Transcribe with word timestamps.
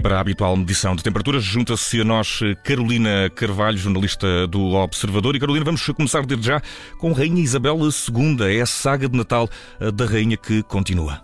E 0.00 0.02
para 0.02 0.16
a 0.16 0.20
habitual 0.20 0.56
medição 0.56 0.96
de 0.96 1.02
temperaturas, 1.02 1.44
junta-se 1.44 2.00
a 2.00 2.04
nós 2.04 2.40
Carolina 2.64 3.28
Carvalho, 3.34 3.76
jornalista 3.76 4.46
do 4.46 4.72
Observador. 4.72 5.36
E 5.36 5.38
Carolina, 5.38 5.62
vamos 5.62 5.86
começar 5.88 6.24
desde 6.24 6.46
já 6.46 6.62
com 6.96 7.12
Rainha 7.12 7.42
Isabel 7.42 7.76
II, 7.76 8.56
é 8.56 8.62
a 8.62 8.66
saga 8.66 9.06
de 9.06 9.14
Natal 9.14 9.46
da 9.92 10.06
Rainha 10.06 10.38
que 10.38 10.62
continua. 10.62 11.22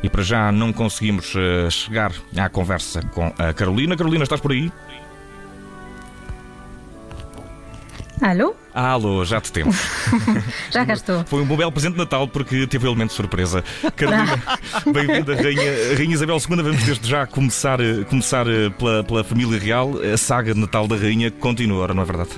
E 0.00 0.08
para 0.08 0.22
já 0.22 0.52
não 0.52 0.72
conseguimos 0.72 1.34
eh, 1.34 1.68
chegar 1.68 2.12
à 2.36 2.48
conversa 2.48 3.02
com 3.02 3.26
a 3.36 3.52
Carolina. 3.52 3.96
Carolina, 3.96 4.22
estás 4.22 4.40
por 4.40 4.52
aí? 4.52 4.70
Alô? 8.26 8.56
Alô, 8.74 9.24
já 9.24 9.40
te 9.40 9.52
temos. 9.52 9.76
já 10.68 10.84
cá 10.84 10.94
estou. 10.94 11.24
Foi 11.26 11.42
um 11.42 11.44
bom 11.46 11.56
belo 11.56 11.70
presente 11.70 11.92
de 11.92 11.98
Natal 11.98 12.26
porque 12.26 12.66
teve 12.66 12.84
elemento 12.84 13.10
de 13.10 13.14
surpresa. 13.14 13.62
Carolina, 13.94 14.42
bem-vinda, 14.92 15.36
Rainha, 15.36 15.96
Rainha 15.96 16.12
Isabel 16.12 16.36
II. 16.36 16.56
Vamos 16.56 16.82
desde 16.82 17.08
já 17.08 17.24
começar, 17.24 17.78
começar 18.10 18.50
eh, 18.50 18.68
pela, 18.70 19.04
pela 19.04 19.22
família 19.22 19.60
real. 19.60 19.92
A 20.12 20.16
saga 20.16 20.52
de 20.52 20.58
Natal 20.58 20.88
da 20.88 20.96
Rainha 20.96 21.30
continua, 21.30 21.86
não 21.94 22.02
é 22.02 22.04
verdade? 22.04 22.30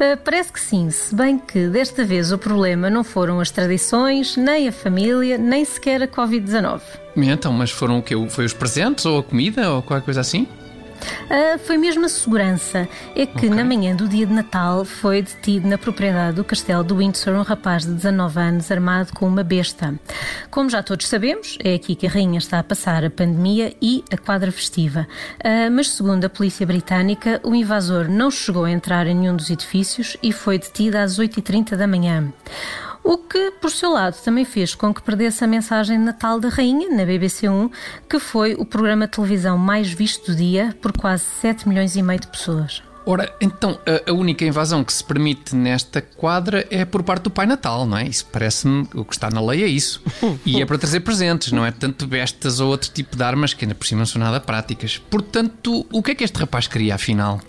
Uh, 0.00 0.18
parece 0.24 0.52
que 0.52 0.60
sim, 0.60 0.90
se 0.90 1.14
bem 1.14 1.38
que 1.38 1.68
desta 1.68 2.04
vez 2.04 2.32
o 2.32 2.38
problema 2.38 2.90
não 2.90 3.04
foram 3.04 3.38
as 3.38 3.52
tradições, 3.52 4.36
nem 4.36 4.66
a 4.66 4.72
família, 4.72 5.38
nem 5.38 5.64
sequer 5.64 6.02
a 6.02 6.08
Covid-19. 6.08 6.80
Então, 7.16 7.52
mas 7.52 7.70
foram 7.70 8.00
o 8.00 8.02
quê? 8.02 8.16
Foi 8.30 8.44
os 8.44 8.52
presentes 8.52 9.06
ou 9.06 9.20
a 9.20 9.22
comida 9.22 9.70
ou 9.70 9.80
qualquer 9.80 10.04
coisa 10.04 10.22
assim? 10.22 10.48
Uh, 11.30 11.58
foi 11.60 11.76
mesmo 11.76 12.04
a 12.04 12.08
segurança. 12.08 12.88
É 13.14 13.26
que 13.26 13.46
okay. 13.46 13.50
na 13.50 13.64
manhã 13.64 13.94
do 13.94 14.08
dia 14.08 14.26
de 14.26 14.32
Natal 14.32 14.84
foi 14.84 15.22
detido 15.22 15.68
na 15.68 15.78
propriedade 15.78 16.36
do 16.36 16.44
castelo 16.44 16.84
de 16.84 16.94
Windsor 16.94 17.34
um 17.34 17.42
rapaz 17.42 17.84
de 17.84 17.92
19 17.92 18.40
anos 18.40 18.70
armado 18.70 19.12
com 19.12 19.26
uma 19.26 19.42
besta. 19.42 19.94
Como 20.50 20.68
já 20.68 20.82
todos 20.82 21.06
sabemos, 21.06 21.56
é 21.62 21.74
aqui 21.74 21.94
que 21.94 22.06
a 22.06 22.10
rainha 22.10 22.38
está 22.38 22.58
a 22.58 22.64
passar 22.64 23.04
a 23.04 23.10
pandemia 23.10 23.74
e 23.80 24.04
a 24.12 24.16
quadra 24.16 24.50
festiva. 24.50 25.06
Uh, 25.38 25.70
mas 25.70 25.90
segundo 25.90 26.24
a 26.24 26.28
polícia 26.28 26.66
britânica, 26.66 27.40
o 27.42 27.54
invasor 27.54 28.08
não 28.08 28.30
chegou 28.30 28.64
a 28.64 28.70
entrar 28.70 29.06
em 29.06 29.14
nenhum 29.14 29.36
dos 29.36 29.50
edifícios 29.50 30.16
e 30.22 30.32
foi 30.32 30.58
detido 30.58 30.96
às 30.96 31.18
8h30 31.18 31.76
da 31.76 31.86
manhã. 31.86 32.32
O 33.10 33.18
que, 33.18 33.50
por 33.60 33.72
seu 33.72 33.90
lado, 33.90 34.16
também 34.22 34.44
fez 34.44 34.72
com 34.72 34.94
que 34.94 35.02
perdesse 35.02 35.42
a 35.42 35.46
mensagem 35.48 35.98
de 35.98 36.04
Natal 36.04 36.38
da 36.38 36.48
Rainha, 36.48 36.88
na 36.96 37.04
BBC 37.04 37.48
1, 37.48 37.68
que 38.08 38.20
foi 38.20 38.54
o 38.54 38.64
programa 38.64 39.06
de 39.06 39.10
televisão 39.10 39.58
mais 39.58 39.90
visto 39.90 40.30
do 40.30 40.36
dia 40.36 40.76
por 40.80 40.92
quase 40.92 41.24
7 41.40 41.68
milhões 41.68 41.96
e 41.96 42.02
meio 42.04 42.20
de 42.20 42.28
pessoas. 42.28 42.84
Ora, 43.04 43.34
então 43.40 43.80
a, 44.06 44.12
única 44.12 44.44
invasão 44.44 44.84
que 44.84 44.92
se 44.92 45.02
permite 45.02 45.56
nesta 45.56 46.00
quadra 46.00 46.64
é 46.70 46.84
por 46.84 47.02
parte 47.02 47.24
do 47.24 47.30
Pai 47.30 47.46
Natal, 47.46 47.84
não 47.84 47.98
é? 47.98 48.06
Isso 48.06 48.26
parece-me, 48.30 48.86
o 48.94 49.04
que 49.04 49.14
está 49.14 49.28
na 49.28 49.44
lei 49.44 49.64
é 49.64 49.66
isso. 49.66 50.00
E 50.46 50.62
é 50.62 50.64
para 50.64 50.78
trazer 50.78 51.00
presentes, 51.00 51.50
não 51.50 51.66
é 51.66 51.72
tanto 51.72 52.06
bestas 52.06 52.60
ou 52.60 52.70
outro 52.70 52.92
tipo 52.92 53.16
de 53.16 53.24
armas 53.24 53.52
que 53.52 53.64
ainda 53.64 53.74
por 53.74 53.88
cima 53.88 53.98
não 53.98 54.06
são 54.06 54.22
nada 54.22 54.38
práticas. 54.38 54.98
Portanto, 55.10 55.84
o 55.92 56.00
que 56.00 56.12
é 56.12 56.14
que 56.14 56.22
este 56.22 56.38
rapaz 56.38 56.68
queria 56.68 56.94
afinal? 56.94 57.40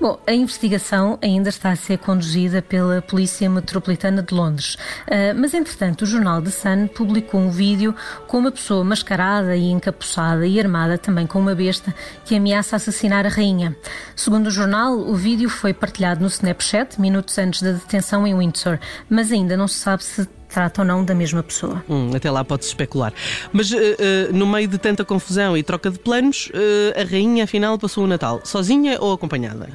Bom, 0.00 0.18
a 0.26 0.32
investigação 0.32 1.18
ainda 1.22 1.48
está 1.48 1.70
a 1.70 1.76
ser 1.76 1.98
conduzida 1.98 2.60
pela 2.60 3.00
Polícia 3.00 3.48
Metropolitana 3.48 4.22
de 4.22 4.34
Londres, 4.34 4.74
uh, 4.74 5.34
mas 5.36 5.54
entretanto 5.54 6.02
o 6.02 6.06
jornal 6.06 6.42
The 6.42 6.50
Sun 6.50 6.88
publicou 6.88 7.40
um 7.40 7.50
vídeo 7.50 7.94
com 8.26 8.38
uma 8.38 8.50
pessoa 8.50 8.84
mascarada 8.84 9.56
e 9.56 9.70
encapuçada 9.70 10.46
e 10.46 10.58
armada 10.58 10.98
também 10.98 11.26
com 11.26 11.38
uma 11.38 11.54
besta 11.54 11.94
que 12.24 12.36
ameaça 12.36 12.76
assassinar 12.76 13.24
a 13.24 13.28
rainha. 13.28 13.76
Segundo 14.16 14.48
o 14.48 14.50
jornal, 14.50 14.98
o 14.98 15.14
vídeo 15.14 15.48
foi 15.48 15.72
partilhado 15.72 16.20
no 16.20 16.26
Snapchat 16.26 17.00
minutos 17.00 17.38
antes 17.38 17.62
da 17.62 17.72
detenção 17.72 18.26
em 18.26 18.36
Windsor, 18.36 18.78
mas 19.08 19.30
ainda 19.30 19.56
não 19.56 19.68
se 19.68 19.78
sabe 19.78 20.02
se 20.02 20.28
trata 20.54 20.82
ou 20.82 20.86
não 20.86 21.04
da 21.04 21.14
mesma 21.14 21.42
pessoa. 21.42 21.84
Hum, 21.88 22.12
até 22.14 22.30
lá 22.30 22.44
pode-se 22.44 22.70
especular. 22.70 23.12
Mas 23.52 23.72
uh, 23.72 23.76
uh, 23.76 24.32
no 24.32 24.46
meio 24.46 24.68
de 24.68 24.78
tanta 24.78 25.04
confusão 25.04 25.56
e 25.56 25.62
troca 25.64 25.90
de 25.90 25.98
planos, 25.98 26.48
uh, 26.54 27.00
a 27.00 27.04
rainha 27.04 27.42
afinal 27.42 27.76
passou 27.76 28.04
o 28.04 28.06
Natal 28.06 28.40
sozinha 28.44 28.96
ou 29.00 29.12
acompanhada? 29.12 29.68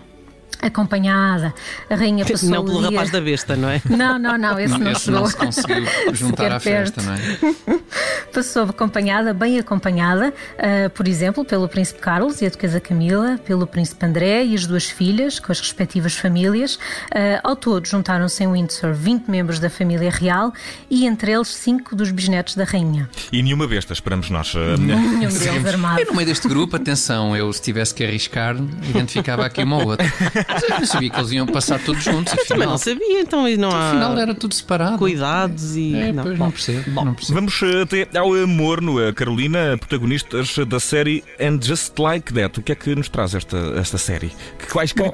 Acompanhada. 0.61 1.53
A 1.89 1.95
rainha 1.95 2.25
passou 2.25 2.49
Não 2.49 2.65
pelo 2.65 2.79
dia... 2.79 2.89
rapaz 2.89 3.11
da 3.11 3.21
besta, 3.21 3.55
não 3.55 3.69
é? 3.69 3.81
Não, 3.89 4.19
não, 4.19 4.37
não, 4.37 4.59
esse 4.59 4.73
não, 4.73 4.79
não 4.79 4.91
esse 4.91 5.01
chegou. 5.01 5.19
não 5.21 5.27
se 5.27 5.37
conseguiu 5.37 5.85
juntar 6.13 6.51
à 6.51 6.59
festa, 6.59 7.01
não 7.01 7.13
é? 7.13 7.79
Passou 8.33 8.63
acompanhada, 8.63 9.33
bem 9.33 9.57
acompanhada, 9.57 10.33
uh, 10.57 10.89
por 10.91 11.07
exemplo, 11.07 11.43
pelo 11.43 11.67
príncipe 11.67 11.99
Carlos 11.99 12.41
e 12.41 12.45
a 12.45 12.49
duquesa 12.49 12.79
Camila, 12.79 13.39
pelo 13.45 13.65
príncipe 13.65 14.05
André 14.05 14.45
e 14.45 14.55
as 14.55 14.65
duas 14.65 14.85
filhas, 14.85 15.39
com 15.39 15.51
as 15.51 15.59
respectivas 15.59 16.13
famílias. 16.15 16.75
Uh, 16.75 17.39
ao 17.43 17.55
todo, 17.55 17.87
juntaram-se 17.87 18.43
em 18.43 18.51
Windsor 18.51 18.93
20 18.93 19.27
membros 19.29 19.59
da 19.59 19.69
família 19.69 20.11
real 20.11 20.53
e 20.89 21.05
entre 21.05 21.31
eles 21.31 21.49
5 21.49 21.95
dos 21.95 22.11
bisnetos 22.11 22.55
da 22.55 22.63
rainha. 22.63 23.09
E 23.31 23.41
nenhuma 23.41 23.67
besta, 23.67 23.93
esperamos 23.93 24.29
nós. 24.29 24.53
Uh, 24.53 24.77
Nenhum 24.77 25.19
deles 25.29 25.65
armado. 25.65 26.01
E 26.01 26.05
no 26.05 26.13
meio 26.13 26.27
deste 26.27 26.47
grupo, 26.47 26.75
atenção, 26.75 27.35
eu 27.35 27.51
se 27.51 27.61
tivesse 27.61 27.93
que 27.93 28.03
arriscar, 28.03 28.55
identificava 28.87 29.45
aqui 29.45 29.63
uma 29.63 29.77
ou 29.77 29.87
outra. 29.87 30.07
Eu 30.49 30.79
não 30.79 30.85
sabia 30.85 31.09
que 31.09 31.19
eles 31.19 31.31
iam 31.31 31.45
passar 31.45 31.79
todos 31.79 32.03
juntos. 32.03 32.33
Afinal, 32.33 32.47
também 32.47 32.67
não 32.67 32.77
sabia, 32.77 33.21
então 33.21 33.47
não 33.57 33.71
há. 33.71 33.89
Afinal 33.89 34.17
era 34.17 34.33
tudo 34.33 34.53
separado. 34.53 34.97
Cuidados 34.97 35.75
e. 35.75 35.95
É, 35.95 36.11
não, 36.11 36.23
pois, 36.23 36.39
não 36.39 36.51
percebo, 36.51 36.91
Bom, 36.91 37.05
não 37.05 37.13
percebo. 37.13 37.39
Vamos 37.39 37.61
eh, 37.61 37.81
até 37.81 38.17
ao 38.17 38.33
amor 38.33 38.81
no 38.81 39.05
a 39.05 39.13
Carolina, 39.13 39.77
protagonistas 39.77 40.57
da 40.67 40.79
série 40.79 41.23
And 41.39 41.59
Just 41.61 41.97
Like 41.97 42.33
That. 42.33 42.59
O 42.59 42.63
que 42.63 42.71
é 42.71 42.75
que 42.75 42.95
nos 42.95 43.09
traz 43.09 43.35
esta, 43.35 43.57
esta 43.77 43.97
série? 43.97 44.31
Que 44.57 44.67
quais. 44.67 44.91
Bom, 44.93 45.13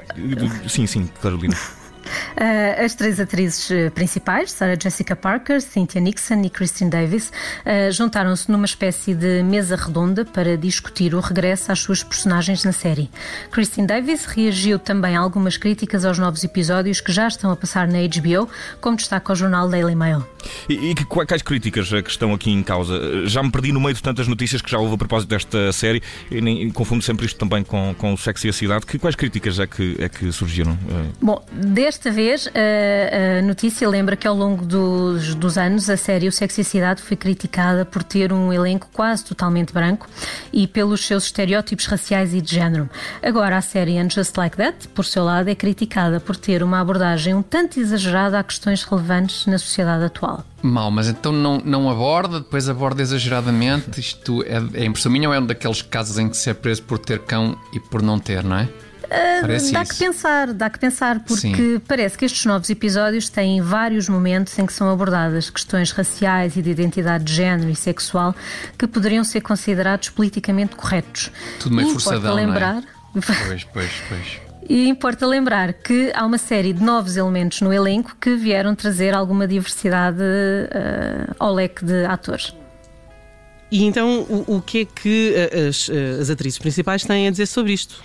sim, 0.68 0.86
sim, 0.86 1.08
Carolina. 1.20 1.56
Uh, 2.06 2.84
as 2.84 2.94
três 2.94 3.20
atrizes 3.20 3.70
eh, 3.70 3.90
principais, 3.90 4.52
Sarah 4.52 4.76
Jessica 4.80 5.16
Parker, 5.16 5.60
Cynthia 5.60 6.00
Nixon 6.00 6.42
e 6.42 6.50
Christine 6.50 6.90
Davis, 6.90 7.28
uh, 7.28 7.90
juntaram-se 7.92 8.50
numa 8.50 8.66
espécie 8.66 9.14
de 9.14 9.42
mesa 9.42 9.76
redonda 9.76 10.24
para 10.24 10.56
discutir 10.56 11.14
o 11.14 11.20
regresso 11.20 11.72
às 11.72 11.80
suas 11.80 12.02
personagens 12.02 12.64
na 12.64 12.72
série. 12.72 13.10
Christine 13.50 13.86
Davis 13.86 14.24
reagiu 14.26 14.78
também 14.78 15.16
a 15.16 15.20
algumas 15.20 15.56
críticas 15.56 16.04
aos 16.04 16.18
novos 16.18 16.44
episódios 16.44 17.00
que 17.00 17.12
já 17.12 17.26
estão 17.26 17.50
a 17.50 17.56
passar 17.56 17.88
na 17.88 17.98
HBO, 17.98 18.48
como 18.80 18.96
destaca 18.96 19.32
o 19.32 19.36
jornal 19.36 19.68
Daily 19.68 19.94
Mail. 19.94 20.35
E, 20.68 20.90
e 20.90 20.94
quais 21.04 21.42
críticas 21.42 21.92
é 21.92 22.02
que 22.02 22.10
estão 22.10 22.32
aqui 22.32 22.50
em 22.50 22.62
causa? 22.62 23.26
Já 23.26 23.42
me 23.42 23.50
perdi 23.50 23.72
no 23.72 23.80
meio 23.80 23.94
de 23.94 24.02
tantas 24.02 24.26
notícias 24.26 24.62
que 24.62 24.70
já 24.70 24.78
houve 24.78 24.94
a 24.94 24.98
propósito 24.98 25.28
desta 25.28 25.72
série 25.72 26.02
e 26.30 26.40
nem, 26.40 26.70
confundo 26.70 27.02
sempre 27.02 27.26
isto 27.26 27.38
também 27.38 27.62
com, 27.62 27.94
com 27.98 28.14
o 28.14 28.16
sexo 28.16 28.46
e 28.46 28.50
a 28.50 28.52
cidade. 28.52 28.86
Que, 28.86 28.98
quais 28.98 29.14
críticas 29.14 29.58
é 29.58 29.66
que, 29.66 29.96
é 29.98 30.08
que 30.08 30.30
surgiram? 30.32 30.78
Bom, 31.20 31.44
deste 31.52 32.06
Desta 32.06 32.10
vez, 32.10 32.48
a, 32.48 33.38
a, 33.38 33.42
notícia 33.42 33.88
lembra 33.88 34.14
que 34.14 34.28
ao 34.28 34.36
longo 34.36 34.64
dos, 34.64 35.34
dos 35.34 35.58
anos 35.58 35.90
a 35.90 35.96
série 35.96 36.28
O 36.28 36.32
Sexo 36.32 36.60
e 36.60 36.62
a 36.62 36.64
Cidade 36.64 37.02
foi 37.02 37.16
criticada 37.16 37.84
por 37.84 38.04
ter 38.04 38.32
um 38.32 38.52
elenco 38.52 38.88
quase 38.92 39.24
totalmente 39.24 39.72
branco 39.72 40.06
e 40.52 40.66
pelos 40.66 41.04
seus 41.06 41.24
estereótipos 41.24 41.86
raciais 41.86 42.34
e 42.34 42.40
de 42.40 42.54
género. 42.54 42.88
Agora, 43.22 43.56
a 43.56 43.60
série 43.60 43.98
And 43.98 44.10
Just 44.10 44.36
Like 44.36 44.56
That, 44.56 44.88
por 44.88 45.04
seu 45.04 45.24
lado, 45.24 45.48
é 45.48 45.54
criticada 45.54 46.20
por 46.20 46.36
ter 46.36 46.62
uma 46.62 46.80
abordagem 46.80 47.34
um 47.34 47.42
tanto 47.42 47.80
exagerada 47.80 48.38
a 48.38 48.44
questões 48.44 48.82
relevantes 48.82 49.46
na 49.46 49.58
sociedade 49.58 50.04
atual. 50.04 50.44
Mal, 50.62 50.90
mas 50.90 51.08
então 51.08 51.32
não, 51.32 51.58
não 51.64 51.90
aborda, 51.90 52.40
depois 52.40 52.68
aborda 52.68 53.02
exageradamente. 53.02 54.00
Isto 54.00 54.42
é, 54.42 54.82
é 54.82 54.84
impressão 54.84 55.12
minha 55.12 55.28
ou 55.28 55.34
é 55.34 55.38
um 55.38 55.46
daqueles 55.46 55.82
casos 55.82 56.18
em 56.18 56.28
que 56.28 56.36
se 56.36 56.50
é 56.50 56.54
preso 56.54 56.82
por 56.82 56.98
ter 56.98 57.20
cão 57.20 57.56
e 57.72 57.78
por 57.78 58.02
não 58.02 58.18
ter, 58.18 58.42
não 58.42 58.56
é? 58.56 58.68
Uh, 59.06 59.46
dá 59.46 59.82
isso. 59.82 59.94
que 59.94 59.98
pensar, 60.04 60.52
dá 60.52 60.68
que 60.68 60.78
pensar, 60.78 61.20
porque 61.20 61.40
Sim. 61.40 61.82
parece 61.86 62.18
que 62.18 62.24
estes 62.24 62.44
novos 62.44 62.68
episódios 62.68 63.28
têm 63.28 63.60
vários 63.60 64.08
momentos 64.08 64.58
em 64.58 64.66
que 64.66 64.72
são 64.72 64.90
abordadas 64.90 65.48
questões 65.48 65.92
raciais 65.92 66.56
e 66.56 66.62
de 66.62 66.70
identidade 66.70 67.24
de 67.24 67.32
género 67.32 67.70
e 67.70 67.76
sexual 67.76 68.34
que 68.76 68.86
poderiam 68.86 69.22
ser 69.22 69.40
considerados 69.42 70.10
politicamente 70.10 70.74
corretos. 70.74 71.30
Tudo 71.60 71.76
meio 71.76 71.90
forçadão, 71.90 72.34
lembrar... 72.34 72.82
não 73.14 73.22
é? 73.22 73.46
Pois, 73.46 73.64
pois, 73.64 73.92
pois. 74.08 74.46
E 74.68 74.88
importa 74.88 75.24
lembrar 75.24 75.72
que 75.74 76.10
há 76.12 76.26
uma 76.26 76.38
série 76.38 76.72
de 76.72 76.82
novos 76.82 77.16
elementos 77.16 77.60
no 77.60 77.72
elenco 77.72 78.16
que 78.20 78.34
vieram 78.34 78.74
trazer 78.74 79.14
alguma 79.14 79.46
diversidade 79.46 80.18
uh, 80.18 81.32
ao 81.38 81.54
leque 81.54 81.84
de 81.84 82.04
atores. 82.04 82.52
E 83.70 83.84
então, 83.84 84.22
o, 84.22 84.56
o 84.56 84.60
que 84.60 84.80
é 84.80 84.84
que 84.84 85.34
as, 85.68 85.88
as 86.20 86.30
atrizes 86.30 86.58
principais 86.58 87.04
têm 87.04 87.28
a 87.28 87.30
dizer 87.30 87.46
sobre 87.46 87.72
isto? 87.72 88.02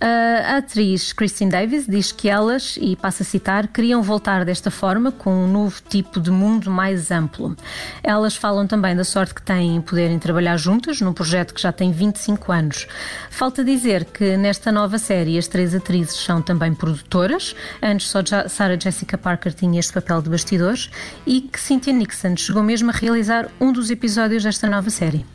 A 0.00 0.56
atriz 0.56 1.12
Christine 1.12 1.50
Davis 1.50 1.86
diz 1.86 2.10
que 2.10 2.26
elas, 2.26 2.78
e 2.80 2.96
passo 2.96 3.22
a 3.22 3.26
citar, 3.26 3.68
queriam 3.68 4.02
voltar 4.02 4.46
desta 4.46 4.70
forma 4.70 5.12
com 5.12 5.44
um 5.44 5.46
novo 5.46 5.76
tipo 5.86 6.18
de 6.18 6.30
mundo 6.30 6.70
mais 6.70 7.10
amplo. 7.10 7.54
Elas 8.02 8.34
falam 8.34 8.66
também 8.66 8.96
da 8.96 9.04
sorte 9.04 9.34
que 9.34 9.42
têm 9.42 9.76
em 9.76 9.80
poderem 9.82 10.18
trabalhar 10.18 10.56
juntas 10.56 11.02
num 11.02 11.12
projeto 11.12 11.52
que 11.52 11.60
já 11.60 11.70
tem 11.70 11.92
25 11.92 12.50
anos. 12.50 12.86
Falta 13.28 13.62
dizer 13.62 14.06
que 14.06 14.38
nesta 14.38 14.72
nova 14.72 14.96
série 14.96 15.36
as 15.36 15.46
três 15.46 15.74
atrizes 15.74 16.16
são 16.16 16.40
também 16.40 16.74
produtoras. 16.74 17.54
Antes 17.82 18.08
só 18.08 18.20
Sarah 18.48 18.80
Jessica 18.80 19.18
Parker 19.18 19.52
tinha 19.52 19.78
este 19.78 19.92
papel 19.92 20.22
de 20.22 20.30
bastidores 20.30 20.90
e 21.26 21.42
que 21.42 21.60
Cynthia 21.60 21.92
Nixon 21.92 22.36
chegou 22.38 22.62
mesmo 22.62 22.90
a 22.90 22.94
realizar 22.94 23.48
um 23.60 23.70
dos 23.70 23.90
episódios 23.90 24.44
desta 24.44 24.66
nova 24.66 24.88
série. 24.88 25.26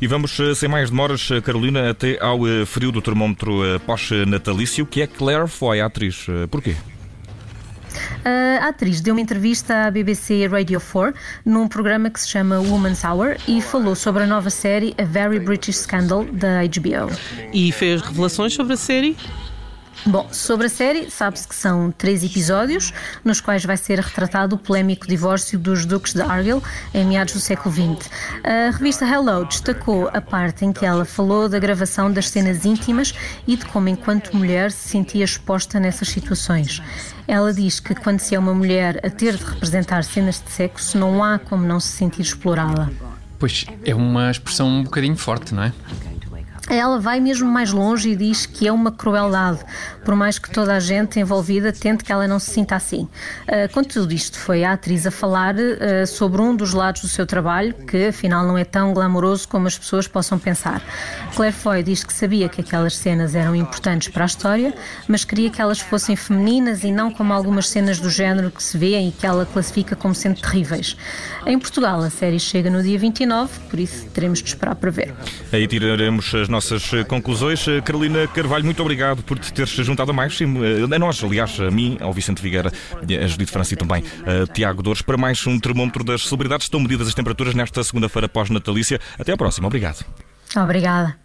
E 0.00 0.06
vamos, 0.06 0.38
eh, 0.38 0.54
sem 0.54 0.68
mais 0.68 0.90
demoras, 0.90 1.28
eh, 1.30 1.40
Carolina, 1.40 1.90
até 1.90 2.18
ao 2.20 2.46
eh, 2.46 2.64
frio 2.64 2.92
do 2.92 3.02
termómetro 3.02 3.80
pós 3.84 4.11
natalício, 4.26 4.86
que 4.86 5.02
é 5.02 5.06
Claire 5.06 5.48
Foy, 5.48 5.80
a 5.80 5.86
atriz. 5.86 6.26
Porquê? 6.50 6.74
A 8.24 8.68
atriz 8.68 9.00
deu 9.00 9.14
uma 9.14 9.20
entrevista 9.20 9.86
à 9.86 9.90
BBC 9.90 10.46
Radio 10.46 10.80
4 10.80 11.12
num 11.44 11.66
programa 11.66 12.08
que 12.08 12.20
se 12.20 12.28
chama 12.28 12.60
Woman's 12.60 13.02
Hour 13.04 13.36
e 13.48 13.60
falou 13.60 13.94
sobre 13.94 14.22
a 14.22 14.26
nova 14.26 14.48
série 14.50 14.94
A 14.96 15.04
Very 15.04 15.40
British 15.40 15.76
Scandal 15.78 16.24
da 16.24 16.62
HBO. 16.62 17.10
E 17.52 17.72
fez 17.72 18.00
revelações 18.00 18.54
sobre 18.54 18.74
a 18.74 18.76
série? 18.76 19.16
Bom, 20.04 20.28
sobre 20.32 20.66
a 20.66 20.70
série, 20.70 21.10
sabe-se 21.10 21.46
que 21.46 21.54
são 21.54 21.92
três 21.92 22.24
episódios, 22.24 22.92
nos 23.24 23.40
quais 23.40 23.64
vai 23.64 23.76
ser 23.76 24.00
retratado 24.00 24.56
o 24.56 24.58
polémico 24.58 25.06
divórcio 25.06 25.58
dos 25.58 25.86
Duques 25.86 26.12
de 26.12 26.22
Argyll 26.22 26.62
em 26.92 27.04
meados 27.04 27.34
do 27.34 27.40
século 27.40 27.72
XX. 27.72 28.10
A 28.42 28.70
revista 28.70 29.06
Hello 29.06 29.44
destacou 29.44 30.10
a 30.12 30.20
parte 30.20 30.64
em 30.64 30.72
que 30.72 30.84
ela 30.84 31.04
falou 31.04 31.48
da 31.48 31.58
gravação 31.58 32.10
das 32.10 32.28
cenas 32.28 32.64
íntimas 32.64 33.14
e 33.46 33.56
de 33.56 33.64
como, 33.66 33.88
enquanto 33.88 34.36
mulher, 34.36 34.72
se 34.72 34.88
sentia 34.88 35.24
exposta 35.24 35.78
nessas 35.78 36.08
situações. 36.08 36.82
Ela 37.28 37.52
diz 37.52 37.78
que 37.78 37.94
quando 37.94 38.18
se 38.18 38.34
é 38.34 38.38
uma 38.38 38.54
mulher 38.54 38.98
a 39.06 39.10
ter 39.10 39.36
de 39.36 39.44
representar 39.44 40.02
cenas 40.02 40.42
de 40.44 40.50
sexo, 40.50 40.98
não 40.98 41.22
há 41.22 41.38
como 41.38 41.64
não 41.64 41.78
se 41.78 41.88
sentir 41.88 42.22
explorada. 42.22 42.90
Pois 43.38 43.64
é 43.84 43.94
uma 43.94 44.30
expressão 44.30 44.68
um 44.68 44.82
bocadinho 44.82 45.16
forte, 45.16 45.54
não 45.54 45.62
é? 45.62 45.72
Ela 46.70 47.00
vai 47.00 47.18
mesmo 47.18 47.50
mais 47.50 47.72
longe 47.72 48.10
e 48.10 48.16
diz 48.16 48.46
que 48.46 48.68
é 48.68 48.72
uma 48.72 48.92
crueldade, 48.92 49.58
por 50.04 50.14
mais 50.14 50.38
que 50.38 50.48
toda 50.48 50.74
a 50.74 50.80
gente 50.80 51.18
envolvida 51.18 51.72
tente 51.72 52.04
que 52.04 52.12
ela 52.12 52.28
não 52.28 52.38
se 52.38 52.50
sinta 52.50 52.76
assim. 52.76 53.08
Uh, 53.48 53.72
com 53.72 53.82
tudo 53.82 54.12
isto, 54.12 54.38
foi 54.38 54.62
a 54.62 54.72
atriz 54.72 55.04
a 55.04 55.10
falar 55.10 55.56
uh, 55.56 56.06
sobre 56.06 56.40
um 56.40 56.54
dos 56.54 56.72
lados 56.72 57.02
do 57.02 57.08
seu 57.08 57.26
trabalho, 57.26 57.74
que 57.74 58.06
afinal 58.06 58.46
não 58.46 58.56
é 58.56 58.64
tão 58.64 58.94
glamouroso 58.94 59.48
como 59.48 59.66
as 59.66 59.76
pessoas 59.76 60.06
possam 60.06 60.38
pensar. 60.38 60.80
Claire 61.34 61.54
Foy 61.54 61.82
diz 61.82 62.04
que 62.04 62.12
sabia 62.12 62.48
que 62.48 62.60
aquelas 62.60 62.96
cenas 62.96 63.34
eram 63.34 63.56
importantes 63.56 64.08
para 64.08 64.24
a 64.24 64.26
história, 64.26 64.72
mas 65.08 65.24
queria 65.24 65.50
que 65.50 65.60
elas 65.60 65.80
fossem 65.80 66.14
femininas 66.14 66.84
e 66.84 66.92
não 66.92 67.10
como 67.10 67.32
algumas 67.32 67.68
cenas 67.68 67.98
do 67.98 68.08
género 68.08 68.50
que 68.52 68.62
se 68.62 68.78
vê 68.78 68.98
e 69.00 69.10
que 69.10 69.26
ela 69.26 69.44
classifica 69.44 69.96
como 69.96 70.14
sendo 70.14 70.40
terríveis. 70.40 70.96
Em 71.44 71.58
Portugal, 71.58 72.00
a 72.00 72.10
série 72.10 72.38
chega 72.38 72.70
no 72.70 72.82
dia 72.82 72.98
29, 72.98 73.50
por 73.68 73.80
isso 73.80 74.06
teremos 74.10 74.40
de 74.40 74.48
esperar 74.48 74.76
para 74.76 74.90
ver. 74.90 75.12
Aí 75.52 75.66
tiraremos 75.66 76.32
as 76.34 76.48
nossas 76.52 76.92
eh, 76.92 77.02
conclusões. 77.02 77.66
Eh, 77.66 77.80
Carolina 77.80 78.28
Carvalho, 78.28 78.64
muito 78.64 78.80
obrigado 78.80 79.22
por 79.22 79.38
te 79.38 79.52
teres 79.52 79.70
juntado 79.70 80.10
a 80.10 80.14
mais, 80.14 80.38
eh, 80.40 80.94
a 80.94 80.98
nós, 80.98 81.24
aliás, 81.24 81.58
a 81.58 81.70
mim, 81.70 81.96
ao 82.00 82.12
Vicente 82.12 82.40
Figueira, 82.40 82.70
a 82.70 83.26
Judite 83.26 83.50
França 83.50 83.74
e 83.74 83.76
também 83.76 84.04
a 84.26 84.46
Tiago 84.52 84.82
Dores, 84.82 85.02
para 85.02 85.16
mais 85.16 85.44
um 85.46 85.58
termómetro 85.58 86.04
das 86.04 86.28
celebridades. 86.28 86.66
Estão 86.66 86.78
medidas 86.78 87.08
as 87.08 87.14
temperaturas 87.14 87.54
nesta 87.54 87.82
segunda-feira 87.82 88.28
pós-natalícia. 88.28 89.00
Até 89.18 89.32
à 89.32 89.36
próxima. 89.36 89.66
Obrigado. 89.66 90.04
Obrigada. 90.54 91.21